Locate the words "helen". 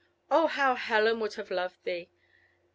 0.73-1.19